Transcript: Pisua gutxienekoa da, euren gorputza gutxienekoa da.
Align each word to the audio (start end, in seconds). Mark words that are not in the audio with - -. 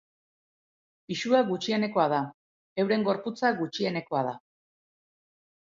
Pisua 1.11 1.41
gutxienekoa 1.49 2.07
da, 2.15 2.23
euren 2.85 3.07
gorputza 3.11 3.55
gutxienekoa 3.63 4.27
da. 4.33 4.35